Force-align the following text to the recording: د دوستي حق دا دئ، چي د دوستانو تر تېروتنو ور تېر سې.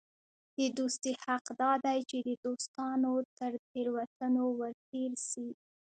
د 0.57 0.59
دوستي 0.77 1.11
حق 1.23 1.45
دا 1.61 1.71
دئ، 1.85 1.99
چي 2.09 2.17
د 2.27 2.29
دوستانو 2.45 3.13
تر 3.37 3.51
تېروتنو 3.71 4.45
ور 4.59 4.73
تېر 4.89 5.11
سې. 5.29 5.47